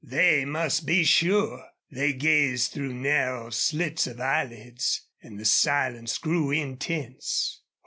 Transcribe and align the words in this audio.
They 0.03 0.45
must 0.45 0.87
be 0.87 1.03
sure. 1.03 1.63
They 1.91 2.11
gazed 2.13 2.71
through 2.71 2.95
narrow 2.95 3.51
slits 3.51 4.07
of 4.07 4.19
eyelids; 4.19 5.05
and 5.21 5.39
the 5.39 5.45
silence 5.45 6.17
grew 6.17 6.49
intense. 6.49 7.61